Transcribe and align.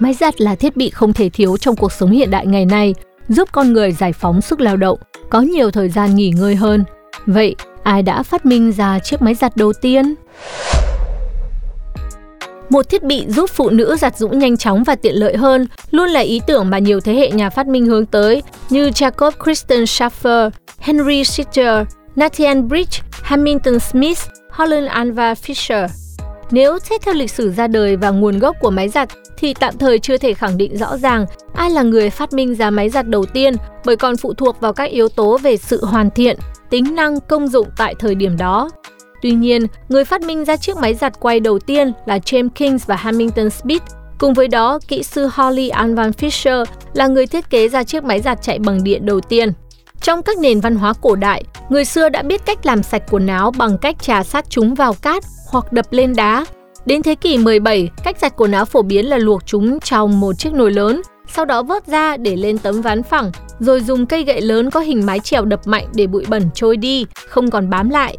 Máy 0.00 0.14
giặt 0.14 0.40
là 0.40 0.54
thiết 0.54 0.76
bị 0.76 0.90
không 0.90 1.12
thể 1.12 1.28
thiếu 1.28 1.56
trong 1.56 1.76
cuộc 1.76 1.92
sống 1.92 2.10
hiện 2.10 2.30
đại 2.30 2.46
ngày 2.46 2.64
nay, 2.64 2.94
giúp 3.28 3.48
con 3.52 3.72
người 3.72 3.92
giải 3.92 4.12
phóng 4.12 4.40
sức 4.40 4.60
lao 4.60 4.76
động, 4.76 4.98
có 5.30 5.40
nhiều 5.40 5.70
thời 5.70 5.88
gian 5.88 6.14
nghỉ 6.14 6.30
ngơi 6.30 6.54
hơn. 6.56 6.84
Vậy, 7.26 7.54
ai 7.82 8.02
đã 8.02 8.22
phát 8.22 8.46
minh 8.46 8.72
ra 8.72 8.98
chiếc 8.98 9.22
máy 9.22 9.34
giặt 9.34 9.56
đầu 9.56 9.72
tiên? 9.72 10.14
Một 12.70 12.88
thiết 12.88 13.02
bị 13.02 13.24
giúp 13.28 13.50
phụ 13.50 13.70
nữ 13.70 13.96
giặt 13.96 14.18
giũ 14.18 14.28
nhanh 14.28 14.56
chóng 14.56 14.84
và 14.84 14.94
tiện 14.94 15.14
lợi 15.14 15.36
hơn 15.36 15.66
luôn 15.90 16.08
là 16.08 16.20
ý 16.20 16.40
tưởng 16.46 16.70
mà 16.70 16.78
nhiều 16.78 17.00
thế 17.00 17.14
hệ 17.14 17.30
nhà 17.30 17.50
phát 17.50 17.66
minh 17.66 17.86
hướng 17.86 18.06
tới 18.06 18.42
như 18.70 18.88
Jacob 18.88 19.30
Christian 19.44 19.84
Schaffer, 19.84 20.50
Henry 20.78 21.24
Sitter, 21.24 21.86
Nathan 22.16 22.68
Bridge, 22.68 22.98
Hamilton 23.22 23.80
Smith, 23.80 24.18
Holland 24.50 24.88
Alva 24.88 25.34
Fisher. 25.34 25.88
Nếu 26.50 26.78
xét 26.78 27.02
theo 27.02 27.14
lịch 27.14 27.30
sử 27.30 27.52
ra 27.52 27.66
đời 27.66 27.96
và 27.96 28.10
nguồn 28.10 28.38
gốc 28.38 28.56
của 28.60 28.70
máy 28.70 28.88
giặt 28.88 29.08
thì 29.40 29.54
tạm 29.54 29.78
thời 29.78 29.98
chưa 29.98 30.16
thể 30.16 30.34
khẳng 30.34 30.56
định 30.56 30.76
rõ 30.76 30.96
ràng 30.96 31.26
ai 31.54 31.70
là 31.70 31.82
người 31.82 32.10
phát 32.10 32.32
minh 32.32 32.54
ra 32.54 32.70
máy 32.70 32.90
giặt 32.90 33.08
đầu 33.08 33.24
tiên 33.26 33.54
bởi 33.84 33.96
còn 33.96 34.16
phụ 34.16 34.34
thuộc 34.34 34.60
vào 34.60 34.72
các 34.72 34.90
yếu 34.90 35.08
tố 35.08 35.38
về 35.38 35.56
sự 35.56 35.84
hoàn 35.84 36.10
thiện, 36.10 36.38
tính 36.70 36.94
năng, 36.94 37.20
công 37.20 37.48
dụng 37.48 37.68
tại 37.76 37.94
thời 37.98 38.14
điểm 38.14 38.36
đó. 38.36 38.70
Tuy 39.22 39.30
nhiên, 39.30 39.66
người 39.88 40.04
phát 40.04 40.22
minh 40.22 40.44
ra 40.44 40.56
chiếc 40.56 40.76
máy 40.76 40.94
giặt 40.94 41.20
quay 41.20 41.40
đầu 41.40 41.58
tiên 41.58 41.92
là 42.06 42.18
James 42.18 42.48
Kings 42.48 42.86
và 42.86 42.96
Hamilton 42.96 43.50
Smith. 43.50 43.82
Cùng 44.18 44.34
với 44.34 44.48
đó, 44.48 44.78
kỹ 44.88 45.02
sư 45.02 45.30
Holly 45.34 45.68
Ann 45.68 45.94
Van 45.94 46.10
Fisher 46.10 46.64
là 46.92 47.06
người 47.06 47.26
thiết 47.26 47.50
kế 47.50 47.68
ra 47.68 47.84
chiếc 47.84 48.04
máy 48.04 48.20
giặt 48.20 48.42
chạy 48.42 48.58
bằng 48.58 48.84
điện 48.84 49.06
đầu 49.06 49.20
tiên. 49.20 49.52
Trong 50.00 50.22
các 50.22 50.38
nền 50.38 50.60
văn 50.60 50.76
hóa 50.76 50.92
cổ 51.00 51.16
đại, 51.16 51.44
người 51.68 51.84
xưa 51.84 52.08
đã 52.08 52.22
biết 52.22 52.46
cách 52.46 52.66
làm 52.66 52.82
sạch 52.82 53.02
quần 53.10 53.26
áo 53.26 53.50
bằng 53.50 53.78
cách 53.78 54.02
trà 54.02 54.22
sát 54.22 54.44
chúng 54.48 54.74
vào 54.74 54.94
cát 54.94 55.24
hoặc 55.50 55.72
đập 55.72 55.86
lên 55.90 56.14
đá. 56.16 56.44
Đến 56.86 57.02
thế 57.02 57.14
kỷ 57.14 57.38
17, 57.38 57.90
cách 58.04 58.16
giặt 58.20 58.36
quần 58.36 58.52
áo 58.52 58.64
phổ 58.64 58.82
biến 58.82 59.06
là 59.06 59.18
luộc 59.18 59.46
chúng 59.46 59.80
trong 59.80 60.20
một 60.20 60.32
chiếc 60.38 60.52
nồi 60.52 60.72
lớn, 60.72 61.02
sau 61.28 61.44
đó 61.44 61.62
vớt 61.62 61.86
ra 61.86 62.16
để 62.16 62.36
lên 62.36 62.58
tấm 62.58 62.80
ván 62.80 63.02
phẳng, 63.02 63.30
rồi 63.58 63.80
dùng 63.80 64.06
cây 64.06 64.24
gậy 64.24 64.40
lớn 64.40 64.70
có 64.70 64.80
hình 64.80 65.06
mái 65.06 65.20
chèo 65.20 65.44
đập 65.44 65.60
mạnh 65.66 65.86
để 65.94 66.06
bụi 66.06 66.24
bẩn 66.28 66.42
trôi 66.54 66.76
đi, 66.76 67.06
không 67.28 67.50
còn 67.50 67.70
bám 67.70 67.90
lại. 67.90 68.16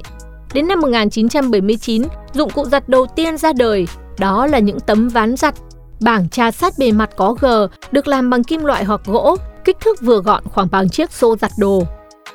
Đến 0.53 0.67
năm 0.67 0.79
1979, 0.79 2.03
dụng 2.33 2.49
cụ 2.49 2.65
giặt 2.65 2.89
đầu 2.89 3.05
tiên 3.15 3.37
ra 3.37 3.53
đời, 3.53 3.87
đó 4.19 4.47
là 4.47 4.59
những 4.59 4.79
tấm 4.79 5.07
ván 5.07 5.35
giặt. 5.35 5.55
Bảng 6.01 6.29
trà 6.29 6.51
sát 6.51 6.73
bề 6.77 6.91
mặt 6.91 7.09
có 7.17 7.35
G 7.41 7.45
được 7.91 8.07
làm 8.07 8.29
bằng 8.29 8.43
kim 8.43 8.63
loại 8.63 8.83
hoặc 8.83 9.01
gỗ, 9.05 9.35
kích 9.65 9.77
thước 9.79 10.01
vừa 10.01 10.21
gọn 10.21 10.43
khoảng 10.53 10.67
bằng 10.71 10.89
chiếc 10.89 11.11
xô 11.11 11.35
giặt 11.35 11.51
đồ. 11.57 11.83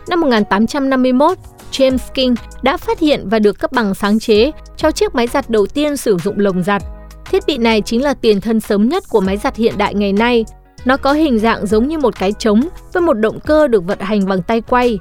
Năm 0.09 0.21
1851, 0.21 1.39
James 1.73 1.99
King 2.15 2.35
đã 2.63 2.77
phát 2.77 2.99
hiện 2.99 3.29
và 3.29 3.39
được 3.39 3.59
cấp 3.59 3.73
bằng 3.73 3.95
sáng 3.95 4.19
chế 4.19 4.51
cho 4.77 4.91
chiếc 4.91 5.15
máy 5.15 5.27
giặt 5.27 5.51
đầu 5.51 5.67
tiên 5.67 5.97
sử 5.97 6.17
dụng 6.25 6.39
lồng 6.39 6.63
giặt. 6.63 6.83
Thiết 7.31 7.43
bị 7.47 7.59
này 7.59 7.81
chính 7.81 8.03
là 8.03 8.15
tiền 8.15 8.41
thân 8.41 8.61
sớm 8.61 8.89
nhất 8.89 9.05
của 9.09 9.21
máy 9.21 9.37
giặt 9.37 9.57
hiện 9.57 9.75
đại 9.79 9.95
ngày 9.95 10.13
nay. 10.13 10.45
Nó 10.85 10.97
có 10.97 11.13
hình 11.13 11.39
dạng 11.39 11.67
giống 11.67 11.89
như 11.89 11.99
một 11.99 12.19
cái 12.19 12.33
trống 12.33 12.69
với 12.93 13.03
một 13.03 13.13
động 13.13 13.41
cơ 13.41 13.69
được 13.69 13.85
vận 13.85 14.01
hành 14.01 14.27
bằng 14.27 14.43
tay 14.43 14.61
quay. 14.61 14.99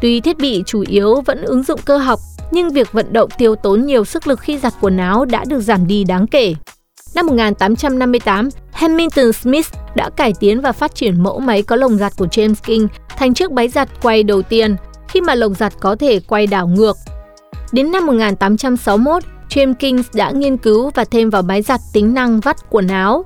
Tuy 0.00 0.20
thiết 0.20 0.38
bị 0.38 0.62
chủ 0.66 0.84
yếu 0.88 1.20
vẫn 1.20 1.42
ứng 1.42 1.62
dụng 1.62 1.80
cơ 1.84 1.96
học, 1.96 2.20
nhưng 2.50 2.70
việc 2.70 2.92
vận 2.92 3.12
động 3.12 3.30
tiêu 3.38 3.56
tốn 3.56 3.86
nhiều 3.86 4.04
sức 4.04 4.26
lực 4.26 4.40
khi 4.40 4.58
giặt 4.58 4.74
quần 4.80 4.96
áo 4.96 5.24
đã 5.24 5.44
được 5.44 5.60
giảm 5.60 5.86
đi 5.86 6.04
đáng 6.04 6.26
kể. 6.26 6.54
Năm 7.14 7.26
1858, 7.26 8.48
Hamilton 8.72 9.32
Smith 9.32 9.66
đã 9.94 10.10
cải 10.10 10.32
tiến 10.40 10.60
và 10.60 10.72
phát 10.72 10.94
triển 10.94 11.22
mẫu 11.22 11.40
máy 11.40 11.62
có 11.62 11.76
lồng 11.76 11.98
giặt 11.98 12.12
của 12.16 12.26
James 12.26 12.54
King 12.64 12.86
thành 13.08 13.34
chiếc 13.34 13.50
máy 13.50 13.68
giặt 13.68 13.88
quay 14.02 14.22
đầu 14.22 14.42
tiên, 14.42 14.76
khi 15.08 15.20
mà 15.20 15.34
lồng 15.34 15.54
giặt 15.54 15.72
có 15.80 15.96
thể 15.96 16.20
quay 16.20 16.46
đảo 16.46 16.66
ngược. 16.66 16.96
Đến 17.72 17.92
năm 17.92 18.06
1861, 18.06 19.22
James 19.48 19.74
King 19.74 20.02
đã 20.14 20.30
nghiên 20.30 20.56
cứu 20.56 20.90
và 20.94 21.04
thêm 21.04 21.30
vào 21.30 21.42
máy 21.42 21.62
giặt 21.62 21.80
tính 21.92 22.14
năng 22.14 22.40
vắt 22.40 22.56
quần 22.70 22.88
áo. 22.88 23.24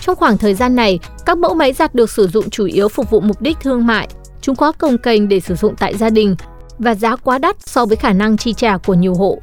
Trong 0.00 0.16
khoảng 0.16 0.38
thời 0.38 0.54
gian 0.54 0.76
này, 0.76 0.98
các 1.26 1.38
mẫu 1.38 1.54
máy 1.54 1.72
giặt 1.72 1.94
được 1.94 2.10
sử 2.10 2.28
dụng 2.28 2.50
chủ 2.50 2.64
yếu 2.64 2.88
phục 2.88 3.10
vụ 3.10 3.20
mục 3.20 3.40
đích 3.40 3.60
thương 3.60 3.86
mại. 3.86 4.08
Chúng 4.40 4.56
có 4.56 4.72
công 4.72 4.98
kênh 4.98 5.28
để 5.28 5.40
sử 5.40 5.54
dụng 5.54 5.76
tại 5.76 5.96
gia 5.96 6.10
đình 6.10 6.36
và 6.78 6.94
giá 6.94 7.16
quá 7.16 7.38
đắt 7.38 7.56
so 7.66 7.86
với 7.86 7.96
khả 7.96 8.12
năng 8.12 8.36
chi 8.36 8.52
trả 8.52 8.78
của 8.78 8.94
nhiều 8.94 9.14
hộ. 9.14 9.38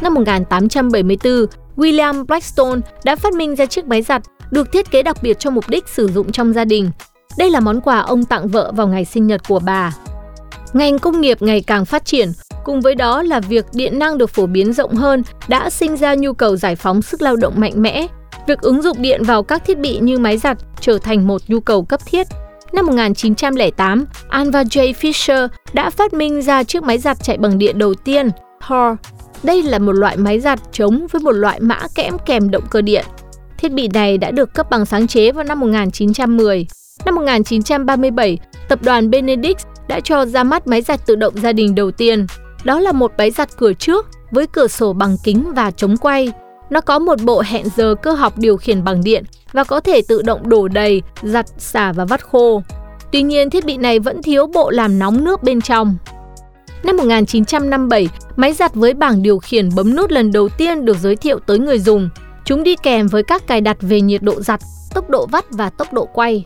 Năm 0.00 0.14
1874, 0.14 1.46
William 1.76 2.24
Blackstone 2.24 2.80
đã 3.04 3.16
phát 3.16 3.32
minh 3.32 3.54
ra 3.54 3.66
chiếc 3.66 3.86
máy 3.86 4.02
giặt 4.02 4.22
được 4.50 4.72
thiết 4.72 4.90
kế 4.90 5.02
đặc 5.02 5.16
biệt 5.22 5.38
cho 5.38 5.50
mục 5.50 5.64
đích 5.68 5.88
sử 5.88 6.08
dụng 6.08 6.32
trong 6.32 6.52
gia 6.52 6.64
đình. 6.64 6.90
Đây 7.38 7.50
là 7.50 7.60
món 7.60 7.80
quà 7.80 7.98
ông 7.98 8.24
tặng 8.24 8.48
vợ 8.48 8.72
vào 8.76 8.88
ngày 8.88 9.04
sinh 9.04 9.26
nhật 9.26 9.40
của 9.48 9.58
bà. 9.58 9.92
Ngành 10.74 10.98
công 10.98 11.20
nghiệp 11.20 11.42
ngày 11.42 11.60
càng 11.60 11.84
phát 11.84 12.04
triển, 12.04 12.32
cùng 12.64 12.80
với 12.80 12.94
đó 12.94 13.22
là 13.22 13.40
việc 13.40 13.66
điện 13.72 13.98
năng 13.98 14.18
được 14.18 14.30
phổ 14.30 14.46
biến 14.46 14.72
rộng 14.72 14.94
hơn 14.94 15.22
đã 15.48 15.70
sinh 15.70 15.96
ra 15.96 16.14
nhu 16.14 16.32
cầu 16.32 16.56
giải 16.56 16.76
phóng 16.76 17.02
sức 17.02 17.22
lao 17.22 17.36
động 17.36 17.52
mạnh 17.56 17.82
mẽ. 17.82 18.06
Việc 18.46 18.60
ứng 18.60 18.82
dụng 18.82 19.02
điện 19.02 19.22
vào 19.24 19.42
các 19.42 19.64
thiết 19.64 19.78
bị 19.78 19.98
như 19.98 20.18
máy 20.18 20.38
giặt 20.38 20.58
trở 20.80 20.98
thành 20.98 21.26
một 21.26 21.42
nhu 21.48 21.60
cầu 21.60 21.84
cấp 21.84 22.00
thiết. 22.06 22.26
Năm 22.72 22.86
1908, 22.86 24.04
Alva 24.28 24.62
J. 24.62 24.92
Fisher 24.92 25.48
đã 25.72 25.90
phát 25.90 26.14
minh 26.14 26.42
ra 26.42 26.62
chiếc 26.62 26.82
máy 26.82 26.98
giặt 26.98 27.16
chạy 27.22 27.38
bằng 27.38 27.58
điện 27.58 27.78
đầu 27.78 27.94
tiên, 27.94 28.30
Thor. 28.66 28.96
Đây 29.42 29.62
là 29.62 29.78
một 29.78 29.92
loại 29.92 30.16
máy 30.16 30.40
giặt 30.40 30.60
chống 30.72 31.06
với 31.12 31.22
một 31.22 31.32
loại 31.32 31.60
mã 31.60 31.80
kẽm 31.94 32.16
kèm 32.26 32.50
động 32.50 32.64
cơ 32.70 32.80
điện. 32.80 33.04
Thiết 33.58 33.72
bị 33.72 33.88
này 33.88 34.18
đã 34.18 34.30
được 34.30 34.54
cấp 34.54 34.70
bằng 34.70 34.86
sáng 34.86 35.06
chế 35.06 35.32
vào 35.32 35.44
năm 35.44 35.60
1910. 35.60 36.66
Năm 37.04 37.14
1937, 37.14 38.38
tập 38.68 38.78
đoàn 38.82 39.10
Benedict 39.10 39.66
đã 39.88 40.00
cho 40.00 40.26
ra 40.26 40.44
mắt 40.44 40.66
máy 40.66 40.82
giặt 40.82 41.06
tự 41.06 41.16
động 41.16 41.34
gia 41.42 41.52
đình 41.52 41.74
đầu 41.74 41.90
tiên. 41.90 42.26
Đó 42.64 42.80
là 42.80 42.92
một 42.92 43.12
máy 43.18 43.30
giặt 43.30 43.48
cửa 43.56 43.72
trước 43.72 44.06
với 44.30 44.46
cửa 44.46 44.66
sổ 44.66 44.92
bằng 44.92 45.16
kính 45.24 45.52
và 45.54 45.70
chống 45.70 45.96
quay. 45.96 46.32
Nó 46.70 46.80
có 46.80 46.98
một 46.98 47.22
bộ 47.22 47.42
hẹn 47.46 47.66
giờ 47.76 47.94
cơ 48.02 48.12
học 48.12 48.38
điều 48.38 48.56
khiển 48.56 48.84
bằng 48.84 49.04
điện 49.04 49.24
và 49.52 49.64
có 49.64 49.80
thể 49.80 50.02
tự 50.08 50.22
động 50.22 50.48
đổ 50.48 50.68
đầy, 50.68 51.02
giặt, 51.22 51.46
xả 51.58 51.92
và 51.92 52.04
vắt 52.04 52.24
khô. 52.26 52.62
Tuy 53.12 53.22
nhiên, 53.22 53.50
thiết 53.50 53.64
bị 53.64 53.76
này 53.76 53.98
vẫn 53.98 54.22
thiếu 54.22 54.46
bộ 54.46 54.70
làm 54.70 54.98
nóng 54.98 55.24
nước 55.24 55.42
bên 55.42 55.60
trong. 55.60 55.96
Năm 56.84 56.96
1957, 56.96 58.08
máy 58.36 58.52
giặt 58.52 58.74
với 58.74 58.94
bảng 58.94 59.22
điều 59.22 59.38
khiển 59.38 59.68
bấm 59.76 59.96
nút 59.96 60.10
lần 60.10 60.32
đầu 60.32 60.48
tiên 60.48 60.84
được 60.84 60.96
giới 60.96 61.16
thiệu 61.16 61.38
tới 61.46 61.58
người 61.58 61.78
dùng. 61.78 62.08
Chúng 62.44 62.62
đi 62.62 62.76
kèm 62.82 63.06
với 63.06 63.22
các 63.22 63.46
cài 63.46 63.60
đặt 63.60 63.76
về 63.80 64.00
nhiệt 64.00 64.22
độ 64.22 64.40
giặt, 64.40 64.60
tốc 64.94 65.10
độ 65.10 65.26
vắt 65.26 65.44
và 65.50 65.70
tốc 65.70 65.92
độ 65.92 66.08
quay. 66.14 66.44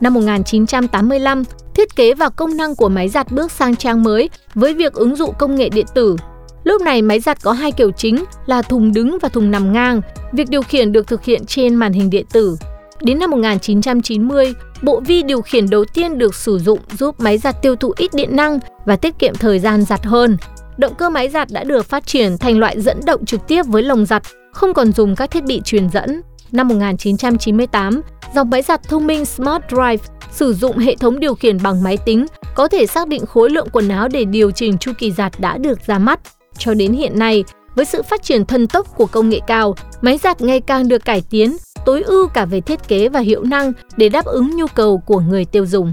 Năm 0.00 0.14
1985, 0.14 1.42
thiết 1.74 1.96
kế 1.96 2.14
và 2.14 2.28
công 2.28 2.56
năng 2.56 2.76
của 2.76 2.88
máy 2.88 3.08
giặt 3.08 3.32
bước 3.32 3.52
sang 3.52 3.76
trang 3.76 4.02
mới 4.02 4.30
với 4.54 4.74
việc 4.74 4.92
ứng 4.92 5.16
dụng 5.16 5.34
công 5.38 5.54
nghệ 5.54 5.68
điện 5.68 5.86
tử. 5.94 6.16
Lúc 6.64 6.82
này 6.82 7.02
máy 7.02 7.20
giặt 7.20 7.42
có 7.42 7.52
hai 7.52 7.72
kiểu 7.72 7.90
chính 7.90 8.24
là 8.46 8.62
thùng 8.62 8.92
đứng 8.92 9.18
và 9.22 9.28
thùng 9.28 9.50
nằm 9.50 9.72
ngang. 9.72 10.00
Việc 10.32 10.48
điều 10.48 10.62
khiển 10.62 10.92
được 10.92 11.06
thực 11.06 11.24
hiện 11.24 11.46
trên 11.46 11.74
màn 11.74 11.92
hình 11.92 12.10
điện 12.10 12.26
tử. 12.32 12.56
Đến 13.00 13.18
năm 13.18 13.30
1990, 13.30 14.54
bộ 14.82 15.00
vi 15.06 15.22
điều 15.22 15.42
khiển 15.42 15.70
đầu 15.70 15.84
tiên 15.94 16.18
được 16.18 16.34
sử 16.34 16.58
dụng 16.58 16.78
giúp 16.98 17.20
máy 17.20 17.38
giặt 17.38 17.62
tiêu 17.62 17.76
thụ 17.76 17.92
ít 17.96 18.14
điện 18.14 18.36
năng 18.36 18.58
và 18.84 18.96
tiết 18.96 19.18
kiệm 19.18 19.34
thời 19.34 19.58
gian 19.58 19.82
giặt 19.82 20.04
hơn. 20.04 20.36
Động 20.76 20.94
cơ 20.94 21.10
máy 21.10 21.28
giặt 21.28 21.48
đã 21.50 21.64
được 21.64 21.86
phát 21.86 22.06
triển 22.06 22.38
thành 22.38 22.58
loại 22.58 22.80
dẫn 22.80 23.00
động 23.06 23.24
trực 23.24 23.46
tiếp 23.46 23.62
với 23.66 23.82
lồng 23.82 24.06
giặt, 24.06 24.22
không 24.52 24.74
còn 24.74 24.92
dùng 24.92 25.16
các 25.16 25.30
thiết 25.30 25.44
bị 25.44 25.60
truyền 25.64 25.90
dẫn. 25.90 26.22
Năm 26.52 26.68
1998, 26.68 28.00
dòng 28.34 28.50
máy 28.50 28.62
giặt 28.62 28.80
thông 28.88 29.06
minh 29.06 29.24
Smart 29.24 29.62
Drive 29.68 30.04
sử 30.30 30.54
dụng 30.54 30.78
hệ 30.78 30.96
thống 30.96 31.20
điều 31.20 31.34
khiển 31.34 31.62
bằng 31.62 31.82
máy 31.82 31.96
tính 31.96 32.26
có 32.54 32.68
thể 32.68 32.86
xác 32.86 33.08
định 33.08 33.26
khối 33.26 33.50
lượng 33.50 33.68
quần 33.72 33.88
áo 33.88 34.08
để 34.08 34.24
điều 34.24 34.50
chỉnh 34.50 34.78
chu 34.78 34.92
kỳ 34.98 35.10
giặt 35.10 35.32
đã 35.38 35.58
được 35.58 35.86
ra 35.86 35.98
mắt. 35.98 36.20
Cho 36.58 36.74
đến 36.74 36.92
hiện 36.92 37.18
nay, 37.18 37.44
với 37.74 37.84
sự 37.84 38.02
phát 38.02 38.22
triển 38.22 38.44
thần 38.46 38.66
tốc 38.66 38.96
của 38.96 39.06
công 39.06 39.28
nghệ 39.28 39.40
cao, 39.46 39.74
máy 40.02 40.18
giặt 40.22 40.40
ngày 40.40 40.60
càng 40.60 40.88
được 40.88 41.04
cải 41.04 41.22
tiến, 41.30 41.56
tối 41.86 42.02
ưu 42.02 42.28
cả 42.28 42.44
về 42.44 42.60
thiết 42.60 42.88
kế 42.88 43.08
và 43.08 43.20
hiệu 43.20 43.42
năng 43.42 43.72
để 43.96 44.08
đáp 44.08 44.24
ứng 44.24 44.56
nhu 44.56 44.66
cầu 44.66 44.98
của 45.06 45.20
người 45.20 45.44
tiêu 45.44 45.66
dùng. 45.66 45.92